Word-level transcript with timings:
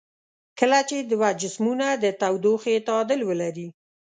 کله 0.59 0.79
چې 0.89 0.97
دوه 1.11 1.29
جسمونه 1.41 1.87
د 2.03 2.05
تودوخې 2.19 2.75
تعادل 2.87 3.19
ولري. 3.29 3.67